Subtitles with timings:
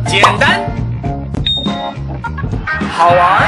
[0.00, 0.60] 简单，
[2.90, 3.42] 好玩，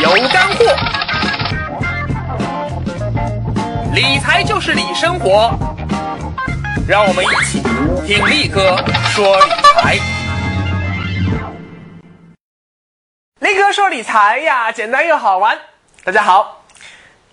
[0.00, 0.64] 有干货，
[3.94, 5.50] 理财就是理生活。
[6.86, 7.60] 让我们一起
[8.06, 8.76] 听力哥
[9.10, 9.98] 说理财。
[13.40, 15.58] 力哥说理财呀，简单又好玩。
[16.04, 16.57] 大家好。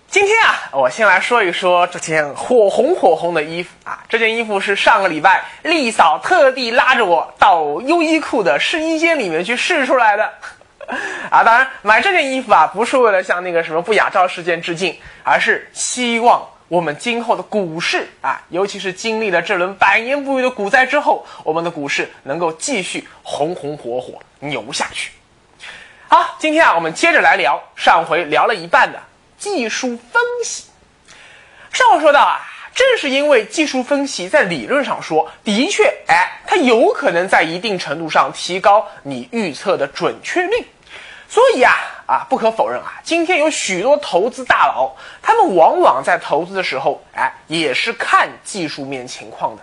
[0.08, 4.02] 今天啊，我先来说一说这件火红火红的衣服啊。
[4.08, 10.32] 这件衣服是上个礼拜丽嫂特地拉着我到优衣库的试衣间里面去试出来的
[11.28, 11.42] 啊。
[11.44, 25.10] 当然，买这件衣服啊，不是为了向那个什么不雅照事件致敬，而是希望我们今后的股市啊，尤其是经历了这轮百年不遇的股灾之后，我们的股市能够继续红红火火牛下去。
[26.08, 28.98] 好，今天啊，我们接着来聊上回聊了一半的。
[29.46, 30.64] 技术分析，
[31.72, 32.42] 上回说到啊，
[32.74, 40.66] 正是因为技术分析在理论上说的确，哎，它有可能在一定程度上提高你预测的准确率，
[41.28, 41.72] 所以啊
[42.06, 49.62] 啊，不可否认啊，今天有许多投资大佬，他们往往在投资的时候，哎，也是看技术面情况的。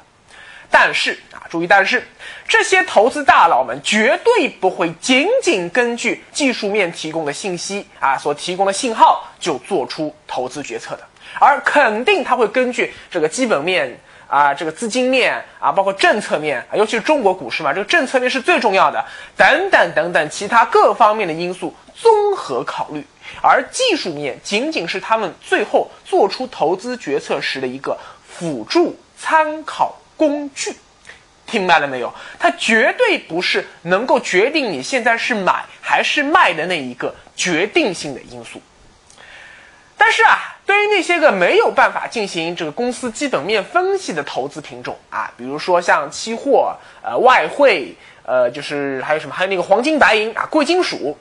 [0.74, 2.04] 但是啊，注意，但是
[2.48, 11.04] 这些投资大佬们绝对不会仅仅根据技术面提供的信息啊，所提供的信号就做出投资决策的，
[11.40, 13.96] 而肯定他会根据这个基本面
[14.28, 19.06] 啊，这个资金面啊，包括政策面，尤其是中国股市嘛，这个政策面是最重要的，
[19.38, 23.06] 等等等等其他各方面的因素综合考虑，
[23.44, 27.96] 而技术面仅仅是他们最后做出投资决策时的一个
[28.28, 29.96] 辅助参考。
[30.30, 30.72] 工具，
[31.46, 32.14] 听明白了没有？
[32.40, 38.62] 它绝对不是能够决定你现在是买还是卖的那一个决定性的因素。
[39.98, 51.18] 但是啊，对于那些个没有办法进行这个公司基本面分析的投资品种啊，比如说像期货、呃外汇、呃就是还有什么，还有那个黄金、白银啊、贵金属。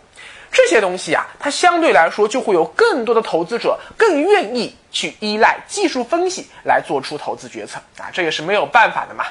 [0.53, 9.25] 这些东西啊，它相对来说就会有更多的投资者更愿意去依赖技术分析来做出投资决策啊，这也是没有办法的嘛。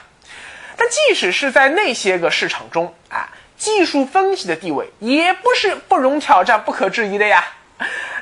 [0.75, 7.45] 但即使是在那些个市场中啊，技术分析的地位也不是不容挑战、不可质疑的呀。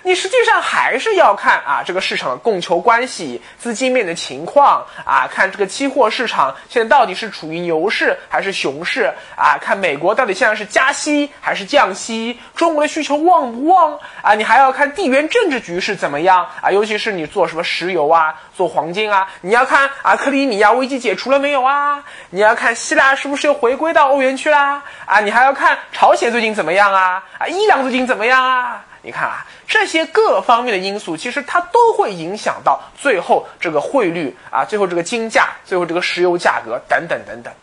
[0.03, 9.57] 你实际上还是要看啊，这个市场的供求关系、资金面的情况啊，看这个期货市场现在到底是处于牛市还是熊市啊？
[9.59, 12.39] 看美国到底现在是加息还是降息？
[12.55, 14.33] 中国的需求旺不旺啊？
[14.33, 16.71] 你还要看地缘政治局势怎么样啊？
[16.71, 22.03] 尤其是你做什么石油啊、做黄金啊，你要看啊，克里米亚危机解除了没有啊？
[22.29, 24.81] 你要看希腊是不是又回归到欧元区啦？
[25.05, 27.23] 啊，你还要看朝鲜最近怎么样啊？
[27.37, 28.85] 啊，伊朗最近怎么样啊？
[29.01, 37.53] 你看啊，这些各方面的因素，其实它都会影响到最后这个汇率啊，最后这个金价，最后这个石油价格等等等等。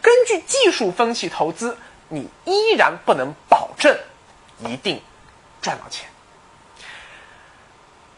[0.00, 1.76] 根据技术分析投资，
[2.08, 3.98] 你依然不能保证
[4.60, 5.02] 一定
[5.60, 6.08] 赚到钱。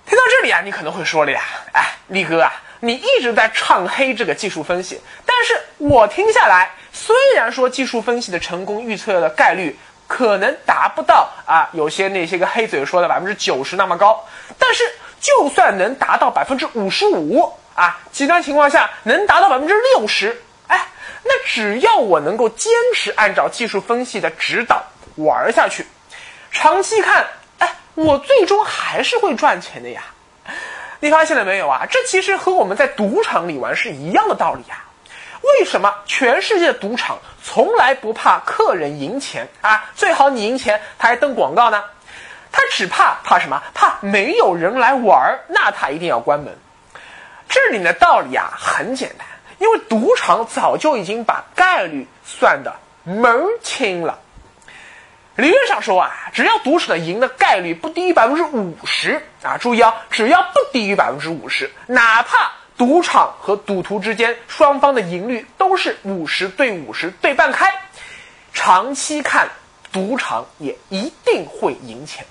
[0.04, 1.40] 听到这里啊，你可能会说了呀，
[1.72, 9.78] 哎，力哥啊，你一直在唱黑这个技术分析，但是我听下来，虽然说技术分析的成功预测的概率。
[10.06, 14.24] 可能达不到啊，有些那些个黑嘴说的百分之九十那么高，
[14.58, 14.84] 但是
[15.20, 20.86] 就算能达到百分之五十五啊，极端情况下能达到百分之六十，哎，
[21.24, 24.82] 那只要我能够坚持按照技术分析的指导
[25.16, 25.86] 玩下去，
[26.52, 27.26] 长期看，
[27.58, 30.02] 哎，我最终还是会赚钱的呀。
[31.00, 31.86] 你发现了没有啊？
[31.90, 34.84] 这其实和我们在赌场里玩是一样的道理呀。
[35.42, 39.84] 为什么全世界赌场从来不怕客人赢钱啊？
[39.94, 41.84] 最好你赢钱，他还登广告呢。
[42.52, 43.62] 他只怕怕什么？
[43.74, 46.56] 怕没有人来玩儿，那他一定要关门。
[47.48, 49.26] 这里的道理啊很简单，
[49.58, 52.74] 因为赌场早就已经把概率算的
[53.04, 54.18] 门清了。
[55.36, 62.52] 理论上说啊，只要赌场的赢的概率不低于百分之五十啊，注意啊，只要不低于百分之五十，哪怕。
[62.76, 67.72] 赌场和赌徒之间双方的赢率都是五十对五十对半开，
[68.52, 69.48] 长期看
[69.90, 72.26] 赌场也一定会赢钱。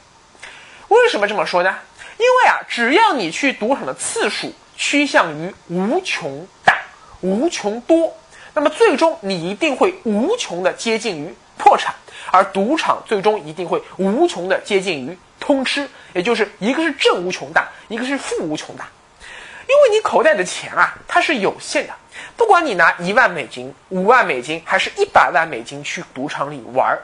[0.88, 1.76] 为什么这么说呢？
[2.18, 6.78] 因为啊，只要你去赌场的次数趋向于无穷大、
[7.22, 8.16] 无穷多，
[8.54, 11.96] 那么最终你一定会无穷的接近于破产，
[12.32, 18.88] 而赌场最终一定会无穷的接近于通吃，也就是一个是正无穷大，一个是负无穷大。
[19.68, 21.94] 因为你口袋的钱啊，它是有限的。
[22.38, 27.02] 不管你拿一万美金、五万美金，还是一百万美金去赌场里玩儿，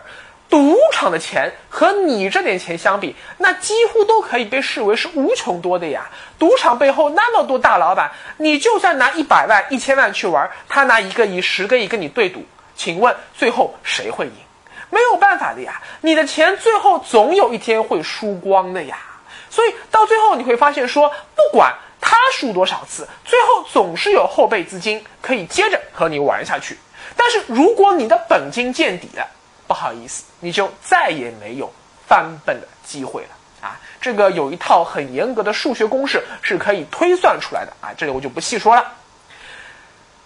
[0.49, 6.09] 赌场的钱和你这点钱相比，那几乎都可以被视为是无穷多的呀。
[6.37, 12.43] 赌场背后那么多大老板，你就算拿一百万、一千万去玩，他拿一个亿、十个亿跟你对赌，
[12.75, 14.33] 请问最后谁会赢？
[14.89, 18.97] 没有办法的呀，你的钱最后总有一天会输光的呀。
[19.49, 21.73] 所以到最后你会发现，说不管
[22.11, 26.77] 他输多少次，最后总是有后备资金可以接着和你玩下去。
[27.15, 29.25] 但是如果你的本金见底了，
[29.65, 31.71] 不好意思，你就再也没有
[32.05, 33.29] 翻本的机会了
[33.61, 33.79] 啊！
[34.01, 38.91] 这个有一套很严格的数学公式是可以推算出来的啊，这里我就不细说了。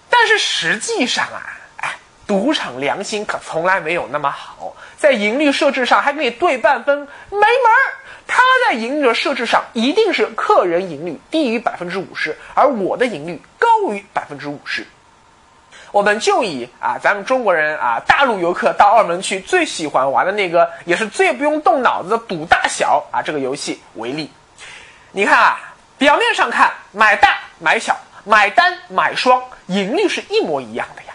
[0.09, 1.45] 但是实际上啊，
[1.81, 1.95] 哎，
[2.25, 7.93] 赌场良心可从来没有那么好，在盈利设置上还给你对半分，没门儿！
[8.27, 14.85] 他在盈利的设置上一定是客人盈利低于百分之五十，而我的盈利高于百分之五十。
[15.91, 24.29] 我们就以啊，咱们中国人啊，大陆游客到澳门去最喜欢玩的那个，也是最不用动脑子的赌大小啊这个游戏为例。
[25.11, 31.13] 你看啊，表面上看买大买小买单买双盈利是一模一样的呀，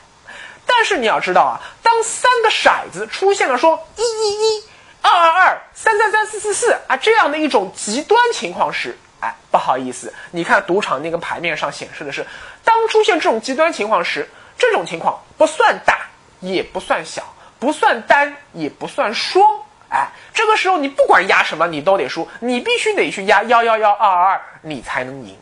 [0.64, 4.64] 但是你要知道啊，当三个骰子出现了说一一一
[5.02, 12.26] 二二二三三三四四四啊这样的一种极端情况时，哎，不好意思，你看赌场那个牌面上显示的是，
[12.64, 14.28] 当出现这种极端情况时。
[14.58, 16.00] 这种情况不算大，
[16.40, 17.22] 也不算小，
[17.58, 19.42] 不算单，也不算双。
[19.88, 25.34] 哎，这个时候你不管压什么，你都得输，你必须得去压幺幺幺二二二，你才能赢。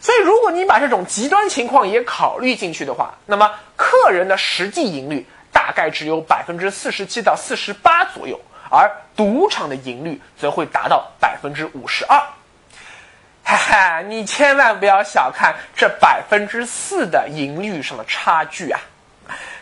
[0.00, 8.40] 所以，如果你把这种极端情况也考虑进去的话，那么客人的实际赢率大概只有百分之四十七到四十八左右，
[8.70, 12.18] 而赌场的赢率则会达到百分之五十二。
[13.44, 18.80] 哈哈，你千万不要小看这百分之四的盈率上的差距啊！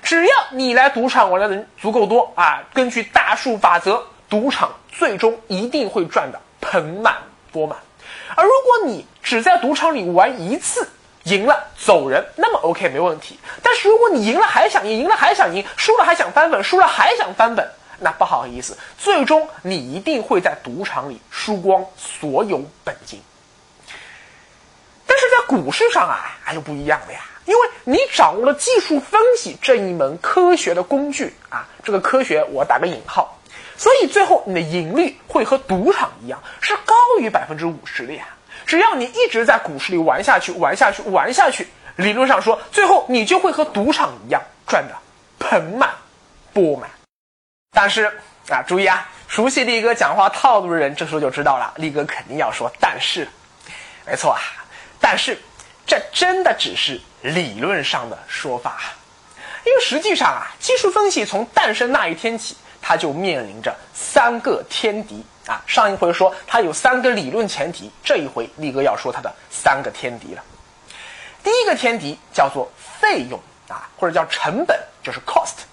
[0.02, 7.14] 只要你来赌场玩的人足够多啊，根据大数法则，赌场最终一定会赚的盆满
[7.52, 7.78] 钵满。
[8.34, 10.88] 而如果你只在赌场里玩一次，
[11.24, 13.38] 赢了走人，那么 OK 没问题。
[13.62, 23.20] 但是如果你赢了还想赢，赢了还想赢，输了还想翻本，输了还想翻本，那不好意思，最终你一定会在赌场里输光所有本金。
[25.06, 33.38] 但是在股市上啊，还有不一样的呀，因为你掌握了技术分析这一门科学的工具啊，这个科学我打个引号，
[33.76, 38.26] 所以最后你的盈利会和赌场一样，是高于百分之五十的呀。
[38.66, 44.94] 只要你一直在股市里玩下去，玩下去，玩下去，理论上说，最后你就会和赌场一样赚的
[45.38, 45.90] 盆满
[46.54, 46.88] 钵满。
[47.74, 48.04] 但是
[48.48, 53.28] 啊，注意啊，熟悉力哥讲话套路的人，这时候就知道了，力哥肯定要说但是，
[54.06, 54.40] 没错啊。
[55.00, 55.38] 但是，
[55.86, 58.80] 这真的只是理论上的说法，
[59.66, 65.62] 因为实际上啊，技术分析从诞生那一天起，它就面临着三个天敌啊。
[65.66, 70.42] 上一回说它有三个理论前提，这一回力哥要说它的三个天敌了。
[71.42, 72.70] 第一个天敌叫做
[73.00, 73.38] 费用
[73.68, 75.64] 啊，或者叫成本，就是 cost。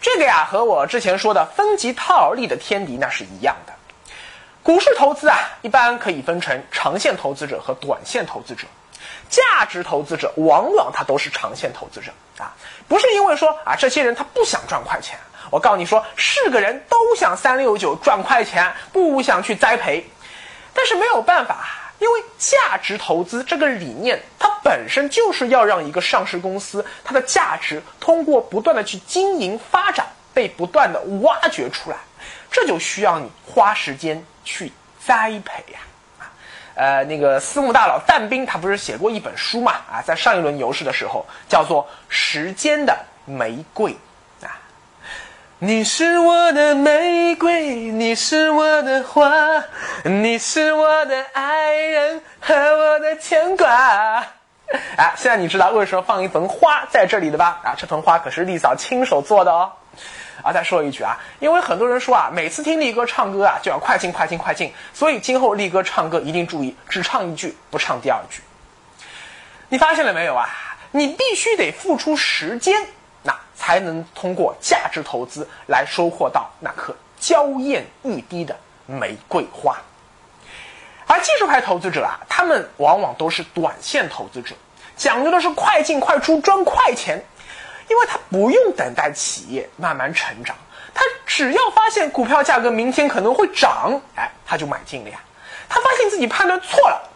[0.00, 3.72] 这个呀，和我之前说的分级套利的天敌那是一样的。
[4.62, 8.66] 股市投资啊，一般可以分成长线投资者和短线投资者。
[9.30, 12.52] 价值投资者往往他都是长线投资者啊，
[12.88, 15.18] 不是因为说啊这些人他不想赚快钱。
[15.50, 20.06] 我告诉你说，是个人都想三六九赚快钱，不想去栽培。
[20.74, 31.96] 但是没有办法，因为价值投资这个理念，它本身就是要让一个上市公司它的价值通过不断的去经营发展，被不断的挖掘出来。
[32.50, 34.72] 这就需要你花时间去
[35.04, 35.78] 栽培呀，
[36.18, 36.32] 啊，
[36.74, 43.92] 呃，那个私募大佬但斌他不是写过一本书嘛，啊，在上一轮牛市的时候叫做《时间的玫瑰》，
[45.60, 49.64] 你是我的玫瑰，你是我的花，
[50.04, 54.24] 你是我的爱人和我的牵挂，啊，
[55.16, 57.58] 现在你知道为什么放一盆花在这里的吧？
[57.64, 59.72] 啊，这盆花可是丽嫂亲手做的哦。
[60.44, 68.42] 啊，再说一句啊，因为很多人说啊，每次听力哥唱歌啊，就要快进快进快进，所以今后力哥唱歌一定注意，只唱一句，不唱第二句。
[69.68, 70.48] 你发现了没有啊？
[70.92, 72.86] 你必须得付出时间，
[73.68, 78.56] 才能通过价值投资来收获到那颗娇艳欲滴的
[78.86, 79.76] 玫瑰花。
[81.06, 84.54] 而技术派投资者啊，他们往往都是短线投资者，
[84.96, 87.22] 讲究的是快进快出，赚快钱。
[87.90, 90.56] 因为他不用等待企业慢慢成长，
[90.94, 95.20] 他只要发现股票价格明天可能会涨，哎，他就买进了呀。
[95.68, 97.06] 他发现自己判断错了，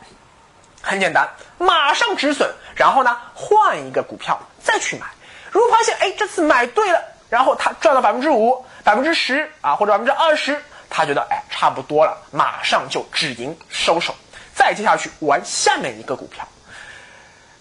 [0.83, 5.07] 很简单，马上止损，然后呢换一个股票再去买。
[5.53, 14.15] 如果发现哎这次买对了，然后他赚了百分之五、百分之十啊，或者百分之二十，他觉得哎差不多了，马上就止盈收手，
[14.55, 16.45] 再接下去玩下面一个股票。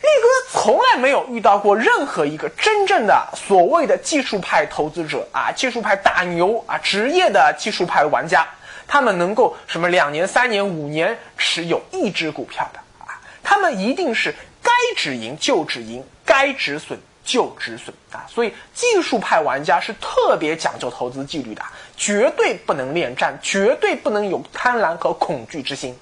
[0.01, 8.47] 力哥从来没有遇到过任何一个真正的所谓的技术派投资者啊，技术派大牛啊，职业的技术派玩家，
[8.87, 13.21] 他们能够什么两年、三年、五年持有一只股票的啊？
[13.43, 14.33] 他们一定是
[14.63, 18.25] 该止盈就止盈，该止损就止损啊！
[18.27, 21.61] 所以技术派玩家是特别讲究投资纪律的，
[21.95, 25.97] 绝对不能恋战，绝对不能有贪婪和恐惧之心。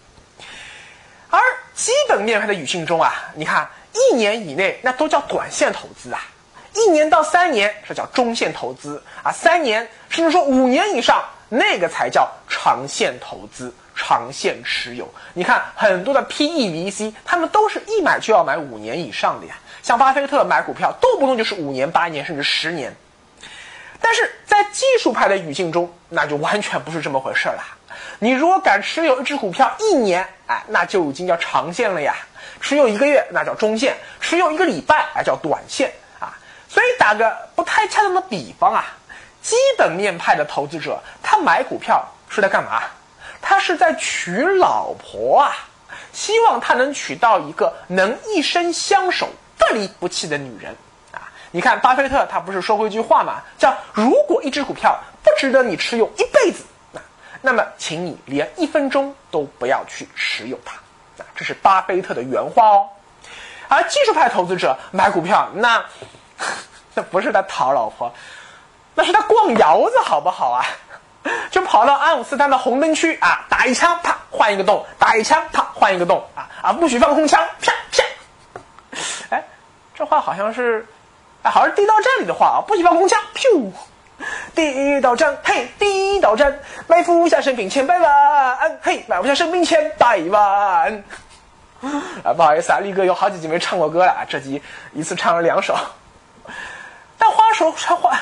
[1.30, 1.40] 而
[1.74, 3.70] 基本面派的语境中啊，你看。
[3.92, 6.22] 一年以内那都叫短线投资啊，
[6.76, 15.12] 一年到三年是叫中线投资啊，三年甚至说五年以上那个才叫长线投资、长线持有。
[15.34, 19.58] 你看很多的 PE VC，他们都是一买就要买五年以上的呀，
[19.90, 22.96] 像巴菲特买股票动不动就是五年、八年甚至十年。
[24.00, 27.64] 但是在技术派的语境中，那就完全不是这么回事儿了。
[28.20, 32.14] 你如果敢持有一只股票一年，哎，那就已经叫长线了呀。
[32.62, 36.38] 持有一个月那叫中线，持有一个礼拜哎叫短线啊。
[36.68, 38.94] 所以打个不太恰当的比方啊，
[39.42, 42.84] 基本面派的投资者他买股票是在干嘛？
[43.42, 45.58] 他是在娶老婆啊，
[46.14, 49.28] 希望他能娶到一个能一生相守、
[49.60, 50.76] 不离不弃的女人
[51.12, 51.30] 啊。
[51.52, 53.42] 你看巴菲特他不是说过一句话吗？
[53.60, 57.02] 叫如果一只股票不值得你持有一辈子，那
[57.42, 60.76] 那么请你连一分钟都不要去持有它。
[60.76, 62.90] 啊这是巴菲特的原话哦，
[63.68, 65.84] 而技术派投资者买股票，那
[66.96, 68.14] 那不是他讨老婆，
[68.96, 70.66] 那是他逛窑子，好不好啊？
[71.52, 76.72] 就跑到阿姆斯特丹的红灯区啊，打一枪，啪换一个洞，打一枪，啪换一个洞啊啊！
[76.74, 78.04] 不许放空枪，啪啪。
[80.00, 80.88] 这话好像是，
[81.44, 83.70] 哎，好像是地道战里的话啊，不许放空枪，噗。
[84.56, 91.04] 地道战，嘿，地道战，埋伏下生兵千百万，嘿，埋伏下生兵千百万。
[92.24, 94.62] 啊，不好意思啊，力哥有好几集没唱过歌了啊，这集
[94.94, 95.78] 一次唱了两首。
[97.18, 98.22] 但话说话，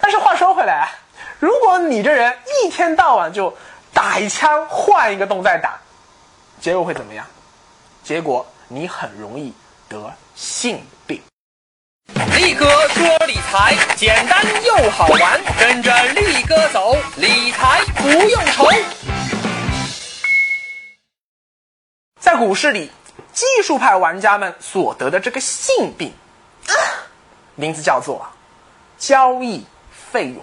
[0.00, 0.88] 但是话说回来啊，
[1.38, 2.34] 如果你这人
[2.64, 3.54] 一天到晚就
[3.92, 5.78] 打一枪换一个洞再打，
[6.62, 7.26] 结果会怎么样？
[8.02, 9.54] 结果你很容易
[9.92, 11.20] 得性病。
[12.34, 18.66] 力哥说理财简单又好玩，跟着力哥走，理财不用愁。
[22.18, 22.90] 在股市里，
[23.34, 26.14] 技术派玩家们所得的这个性病，
[27.54, 28.26] 名字叫做
[28.96, 29.66] 交易
[30.10, 30.42] 费用。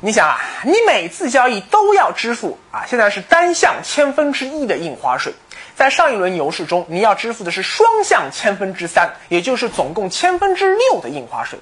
[0.00, 5.32] 你想啊，你每次交易都要支付啊，现在是单向千分之一的印花税。
[5.76, 11.58] 在上一轮牛市中，你要支付的是双向千分之三，也就是总共千分之六的印花税。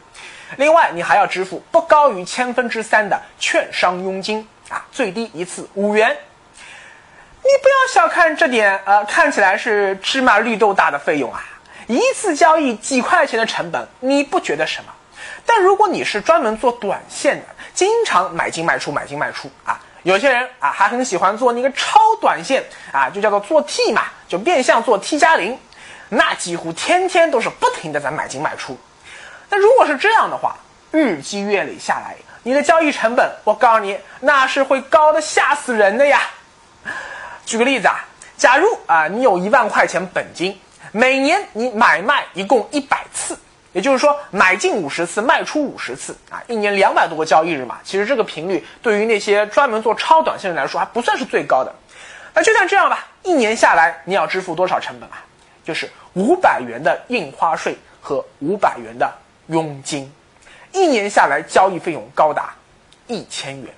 [0.57, 6.17] 另外，你还要支付不高于千分之三的券商佣金啊，最低一次五元。
[7.43, 11.43] 你不要小看这点，呃，看起来是芝麻绿豆大的费用啊，
[11.87, 14.93] 一次交易几块钱的成本，你不觉得什么？
[15.47, 19.80] 但如果你是专门做短线的，经常买进卖出，买进卖出啊。
[20.03, 25.59] 有些人啊，还很喜欢做那个超短线啊，就叫做做 T 嘛，就变相做 T 加零，
[26.09, 28.79] 那几乎天天都是不停的在买进卖出。
[29.51, 30.57] 那如果是这样的话，
[30.91, 36.23] 日积月累下来，你的交易成本，我告诉你，那是会高的吓死人的呀。
[37.45, 40.59] 举个例子啊，假如啊，你有一万块钱本金，
[40.93, 43.39] 每年你买卖一共一百次。
[43.73, 47.79] 也就是说，买进五十次，卖出五十次啊，一年两百多个交易日嘛。
[47.85, 51.73] 其实这个频率对于那些专门做超短线的来说，还不算是最高的。
[52.35, 55.23] 那就算这样吧，一年下来你要支付多少成本啊？
[55.63, 59.13] 就是五百元的印花税和五百元的
[59.49, 60.13] 佣金，
[60.73, 62.53] 一年下来交易费用高达
[63.07, 63.73] 一千元。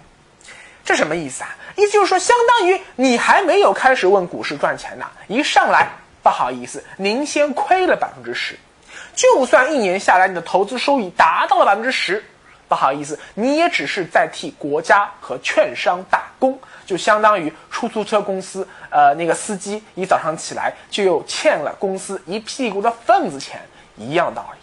[0.85, 1.55] 这什么意思啊？
[1.77, 5.89] 意思就是说，相当于你还没有开始问股市赚钱呢，一上来
[6.23, 8.59] 不好意思，您先亏了百分之十。
[9.15, 12.25] 就算一年下来你的投资收益达到了百分之十，
[12.67, 23.61] 不好意思，你也只是在替国家和券商打工，就相当于出租车公司呃那个司机一早上起来就又欠了公司一屁股的份子钱
[23.97, 24.59] 一样道理。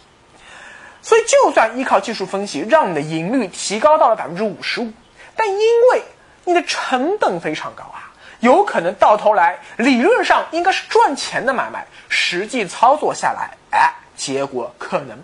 [1.00, 4.92] 所以，就算依靠技术分析让你的盈率提高到了百分之五十五，
[5.36, 5.58] 但因
[5.92, 6.02] 为
[6.44, 13.94] 你的成本非常高啊，有可能到头来理论上应该是赚钱的买卖，实际操作下来，哎。
[14.20, 15.18] 结果可能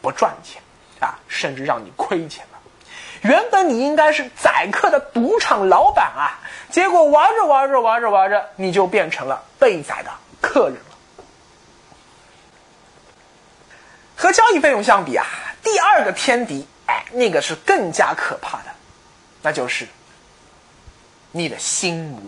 [0.00, 0.62] 不赚钱
[0.98, 2.58] 啊，甚至让你亏钱了。
[3.20, 11.24] 原本你应该是宰客的赌场老板啊，结果玩着玩着玩着玩着，你就变成了被宰的客人了。
[14.16, 15.26] 和交易费用相比啊，
[15.62, 18.70] 第二个天敌，哎，那个是更加可怕的，
[19.42, 19.86] 那就是
[21.30, 22.22] 你的心魔。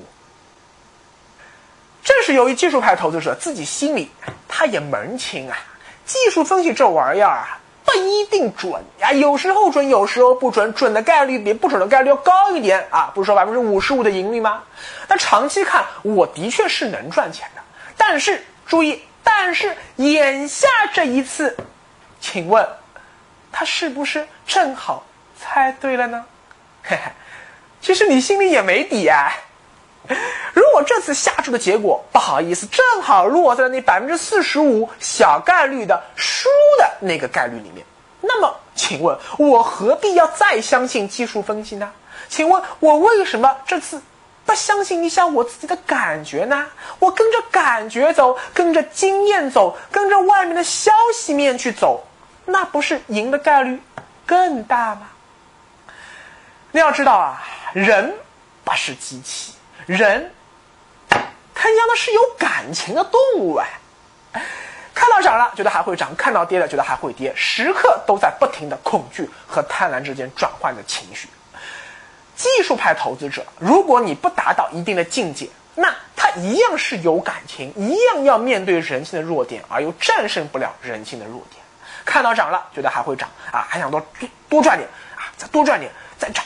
[2.04, 4.10] 正是由于技术派投资者自己心里
[4.46, 5.56] 他也门清啊，
[6.04, 14.62] 技术分析这玩意儿啊不一定准呀，有时候准，有时候不准，准的概率比不准的概率要高一点啊，不是说百分之五十五的盈利吗？
[15.08, 17.60] 那长期看，我的确是能赚钱的，
[17.96, 21.56] 但是注意，但是眼下这一次，
[22.20, 22.66] 请问
[23.50, 25.04] 他是不是正好
[25.38, 26.24] 猜对了呢？
[26.84, 27.10] 嘿嘿，
[27.80, 29.32] 其实你心里也没底啊。
[30.52, 37.84] 如果这次下注的结果不好意思，正好落在了那百分之四十五小概率的输的那个概率里面，
[38.20, 41.90] 那么请问我何必要再相信技术分析呢？
[42.28, 44.02] 请问我为什么这次
[44.44, 46.66] 不相信一下我自己的感觉呢？
[46.98, 52.04] 我跟着感觉走，跟着经验走，跟着外面的消息面去走，
[52.46, 53.80] 那不是赢的概率
[54.26, 55.08] 更大吗？
[56.72, 57.42] 你要知道啊，
[57.72, 58.14] 人
[58.64, 59.52] 不是机器。
[59.86, 60.32] 人，
[61.54, 63.66] 他一样的是有感情的动物啊！
[64.94, 67.32] 看到涨了，觉得还会涨；看到跌了，觉得还会跌。
[67.34, 71.28] 时刻都在不停的恐惧和贪婪之间转换的情绪。
[72.36, 81.62] 技术派投资者，如果你不达到一定的境界，那他一样是有感情，一样要面对人性的弱点，而又战胜不了人性的弱点。
[82.04, 84.04] 看到涨了，觉得还会涨啊，还想多
[84.48, 86.44] 多赚点啊，再多赚点，再涨。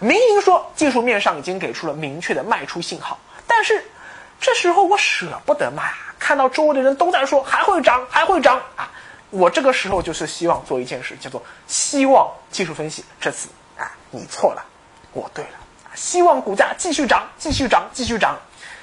[0.00, 3.84] 明明说技术面上已经给出了明确的卖出信号，但是
[4.40, 6.14] 这时候我舍不得卖啊！
[6.18, 8.90] 看到周围的人都在说还会涨，还会涨啊！
[9.28, 14.64] 我这个时候就是希望做一件事，叫做希望技术分析这次啊你错了，
[15.12, 15.50] 我对了，
[15.94, 18.38] 希望股价继续涨，继续涨，继续涨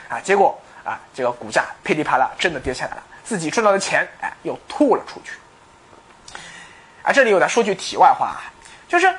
[0.08, 0.20] 啊！
[0.20, 5.32] 结果啊这个股价噼里啪啦真的跌下来了，自己赚到的钱哎又吐了出去。
[7.02, 8.54] 啊，这里我再说句题外话啊，
[8.88, 9.12] 就是。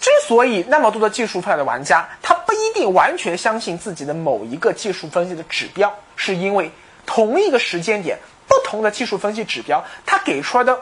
[0.00, 6.72] 之所以那么多的技术派的玩家，他不一定完全相信自己的某一个技术分析的指标，是因为
[7.04, 10.80] 同一个时间点，不同的技术分析指标，它给出来的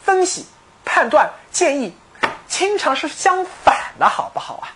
[0.00, 0.46] 分析、
[0.84, 1.92] 判断、建议，
[2.46, 4.70] 经常是相反的，好不好啊？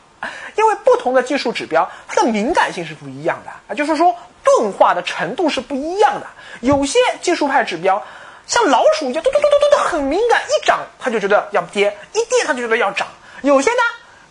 [0.57, 6.27] 因为不同的技术指标，它的敏感性是不一样的啊，就是说钝化的程度是不一样的。
[6.61, 8.03] 有些技术派指标
[8.49, 13.07] 像老鼠一样，嘟嘟嘟嘟嘟嘟很敏感，一涨它就觉得要跌，一跌它就觉得要涨。
[13.42, 13.77] 有些呢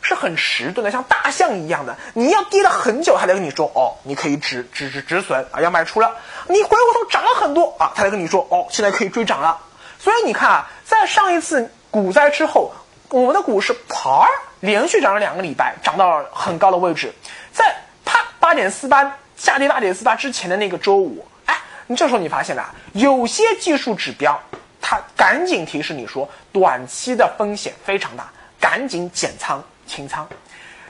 [0.01, 6.15] 是很迟钝的，像大象一样的，你要跌了很久，他才跟你说哦，你可以止止止止损啊，要卖出了。
[6.47, 9.57] 你回过头涨了很多啊，他才跟你说哦，现在可以追涨了。
[9.97, 12.71] 所以你看啊，在上一次股灾之后，
[13.09, 14.27] 我们的股市啪
[14.59, 17.11] 连续涨了两个礼拜，涨到了很高的位置，
[17.51, 24.39] 在啪八点四八下跌八点四八之前的那个周五，哎，你这时候你发现了，有些技术指标
[24.79, 28.29] 它赶紧提示你说，短期的风险非常大。
[28.59, 30.27] 赶紧减仓清仓，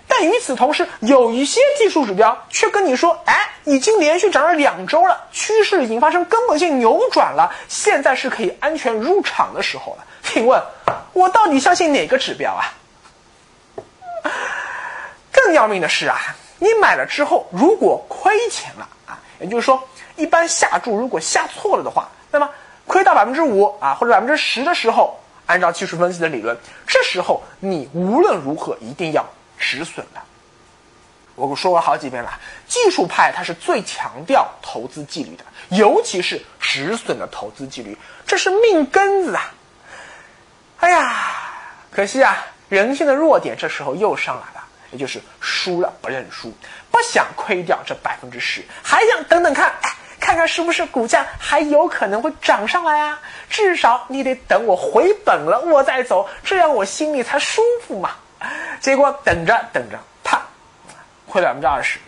[0.07, 10.61] 但与此同时，有一些技术指标却跟你说：“哎，已经连续涨了两周了，趋势已经发生根本性扭转了，现在是可以安全入场的时候了。”请问，
[11.13, 12.71] 我到底相信哪个指标啊？
[15.31, 16.17] 更要命的是啊，
[16.59, 19.81] 你买了之后如果亏钱了啊，也就是说，
[20.15, 22.49] 一般下注如果下错了的话，那么
[22.87, 25.19] 亏到百分之五啊或者百分之十的时候。
[25.45, 29.25] 按照技术分析的理论，这时候你无论如何一定要
[29.57, 30.21] 止损的。
[31.35, 39.53] 我说过好几遍了，技术派他是最强调投资纪律的，尤其是止损的投资纪律，这是命根子啊！
[40.79, 41.25] 哎呀，
[41.91, 46.53] 可惜啊，人性的弱点这时候又上来了，也就是输了不认输，
[46.89, 49.73] 不想亏掉这百分之十，还想等等看。
[50.25, 53.21] 看看是不是股价还有可能会涨上来啊？
[53.47, 58.15] 至少你得等我回本了，我再走，这样我心里才舒服嘛。
[58.79, 60.41] 结果等着等着，啪，
[61.27, 61.99] 亏百分之二十，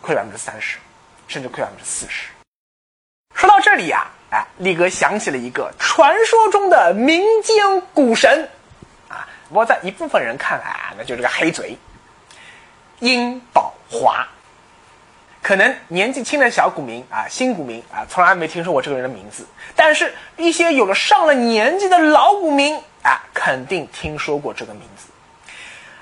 [0.00, 0.78] 亏百分之三十，
[1.26, 2.28] 甚至亏百分之四十。
[3.34, 8.48] 说到这里呀，哎，力哥想起了一个传说中的民间股神
[9.08, 11.76] 啊，不过在一部分人看来啊，那就是个黑嘴，
[13.00, 14.24] 殷宝华。
[15.42, 19.44] 可能年纪轻的小股民啊，新股民啊，从来没听说过这个人的名字。
[19.74, 25.08] 但是，一些有了上了年纪的老股民啊，肯定听说过这个名字。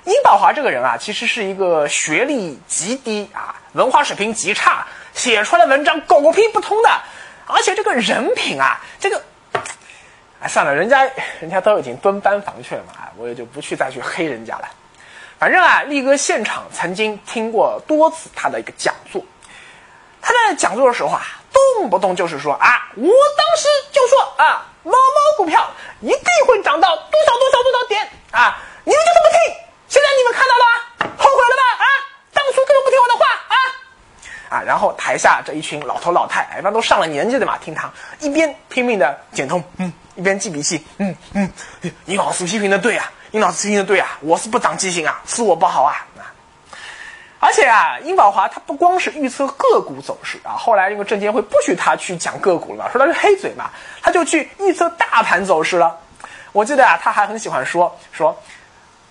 [0.05, 6.91] 殷宝华这个人啊，其实是一个学历极低啊，文化水平极差，写出来的文章狗屁不通的，
[7.47, 9.23] 而且这个人品啊，这个，
[10.41, 11.09] 哎，算了，人家
[11.41, 14.69] 人家都已经蹲班房去了嘛，我也就不去再去黑人家了。
[15.41, 19.25] 反正啊，力哥现场曾经听过多次他的一个讲座。
[20.21, 25.67] 他在讲座的时候啊，动不动就是说啊，我当时就说啊，猫猫股票
[26.01, 29.57] 一定会涨到多少多少多少点啊，你们就是不听，
[29.89, 31.85] 现在你们看到了吧，后悔了吧？
[31.85, 31.87] 啊，
[32.35, 33.57] 当初根本不听我的话啊
[34.59, 34.63] 啊！
[34.63, 41.51] 然后台下这一群老头老太，一般都上了年纪的嘛，听他一边拼命的剪通，嗯，一边记笔记，嗯嗯，
[42.05, 46.05] 你老师批评的对啊，殷老师听的对啊，我是不长记性啊，是我不好啊！
[47.39, 53.71] 而且啊，殷宝华他不光是预测个股走势啊，后来因为证监会不许他去讲个股了，说他是黑嘴嘛，
[54.03, 55.97] 他就去预测大盘走势了。
[56.51, 58.31] 我记得啊，他还很喜欢说说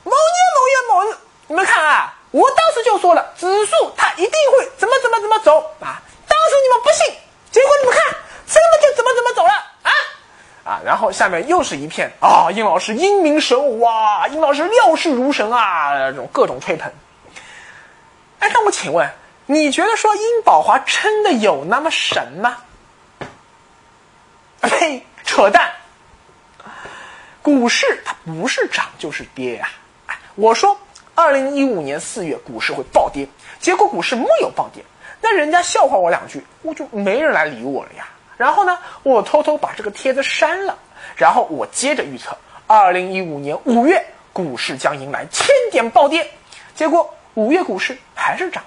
[0.03, 7.15] 某年某月某日，你们看啊，我当时就说了，指数它一定会怎么怎么怎么走啊，当时你们不信，
[7.51, 8.03] 结果你们看，
[8.45, 9.51] 真的就怎么怎么走了
[10.69, 10.79] 啊！
[10.85, 16.91] 然后下面又是一片啊，殷老师英明神武哇，殷老师料事如神啊，这种各种吹捧。
[18.37, 19.09] 哎，那我请问，
[19.47, 22.57] 你觉得说殷宝华真的有那么神吗？
[24.61, 25.71] 呸，扯淡！
[27.41, 29.69] 股市它不是涨就是跌呀、
[30.35, 30.79] 我说，
[31.15, 33.27] 二零一五年四月股市会暴跌，
[33.59, 34.83] 结果股市没有暴跌，
[35.19, 38.07] 那人家笑话我两句，我就没人来理我了呀。
[38.39, 40.75] 然后呢，我偷偷把这个帖子删了，
[41.15, 46.31] 然后我接着预测，二零一五年五月股市将迎来千点暴跌，
[46.73, 47.13] 结果。
[47.35, 48.61] 五月股市还是涨，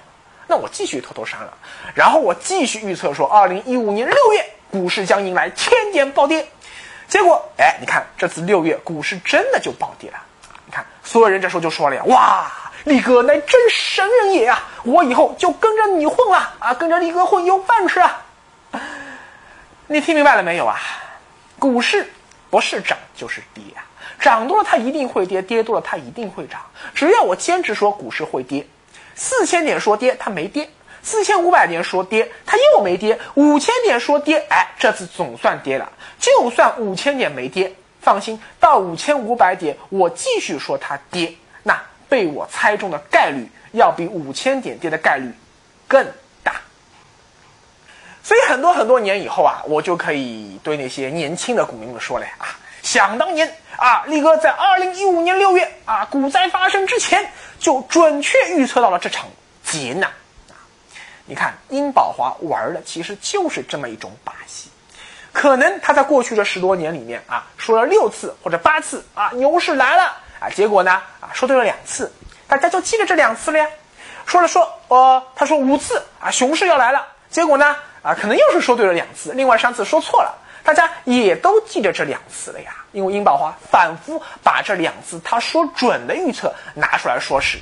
[0.47, 1.53] 那我继续偷偷删了，
[1.93, 6.47] 然后我继续预测说，二零一五年六月股市将迎来千点暴跌，
[7.07, 10.17] 结果，哎，你看这次六月股市真的就暴跌了，
[10.65, 12.51] 你看所有人这时候就说了呀，哇，
[12.85, 18.23] 力哥乃真神人也啊，我以后就跟着你混了啊，跟着力哥混有饭吃啊，
[19.87, 20.79] 你听明白了没有啊？
[21.59, 22.09] 股市
[22.49, 23.83] 不是涨就是跌啊。
[24.19, 26.61] 涨多了它一定会跌，跌多了它一定会涨。
[26.95, 28.65] 只要我坚持说股市会跌，
[29.13, 30.69] 四千点说跌它没跌，
[31.01, 35.91] 四千五百点说跌它又没跌，五千点说跌，哎，这次总算跌了。
[36.17, 45.29] 就算五千点没跌，放心，到五千五百点我继续说它跌，那被我猜中的概率要比五千点跌的概率
[45.87, 46.07] 更。
[48.23, 52.47] 所以很多很多年以后啊，我就可以对那些年轻的股民们说了呀啊。
[52.81, 59.27] 想当年啊，力哥在二零一五年六月啊，股灾发生之前就准确预测到了这场
[59.63, 60.09] 劫难
[60.49, 60.55] 啊！
[61.25, 64.69] 你看，殷宝华玩的其实就是这么一种把戏，
[65.31, 70.03] 可能他在过去这十多年里面啊，说了六次或者八次啊，牛市来了
[70.39, 72.11] 啊，结果呢啊，说对了两次，
[72.47, 73.67] 大家就记着这两次了呀。
[74.25, 80.39] 说了说，呃，他说五次啊，熊市要来了，结果呢啊，可能又是说对了两次，另外三次说错了。
[80.63, 87.57] 大家也都记着这两次了呀，因为殷宝华反复把这两次他说准的预测拿出来说事，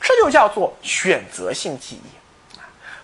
[0.00, 2.58] 这就叫做选择性记忆。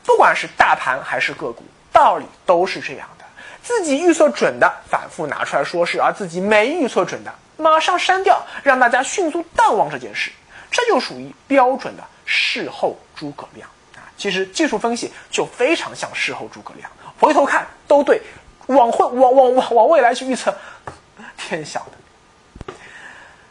[0.05, 3.25] 不管是大盘还是个股，道理都是这样的。
[3.63, 10.31] 自己预测准的反复拿出来说事，而自己没预测准的马上删掉，让大家迅速淡忘这件事，
[10.71, 13.69] 这就属于标准的事后诸葛亮。
[14.17, 18.21] 其实技术分析就非常像事后诸葛亮回头看都对
[18.67, 20.57] 往会往往往往未来去预测
[21.37, 22.75] 天晓得。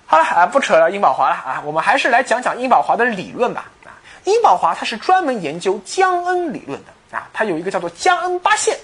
[0.05, 3.89] 好了啊不扯了殷宝华了啊我们还是来讲讲殷宝华的理论吧啊
[4.23, 8.77] 殷宝华他是专门研究江恩理论的啊他有一个叫做江恩八线。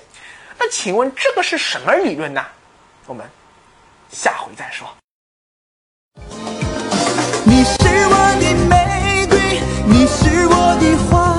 [0.59, 2.45] 那请问这个是什么理论呢？
[3.07, 3.25] 我们
[4.11, 4.87] 下回再说。
[7.43, 11.30] 你是我的玫瑰你是我的花。